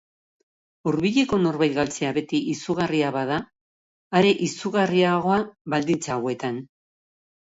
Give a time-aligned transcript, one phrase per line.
[0.91, 3.37] Hurbileko norbait galtzea beti izugarria bada,
[4.21, 5.37] are izugarriagoa
[5.75, 6.57] baldintza hauetan.